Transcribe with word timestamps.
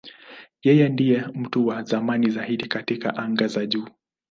Yeye 0.65 0.89
ndiye 0.89 1.25
mtu 1.33 1.67
wa 1.67 1.83
zamani 1.83 2.29
zaidi 2.29 2.67
katika 2.67 3.15
anga 3.17 3.47
za 3.47 3.65
juu. 3.65 3.87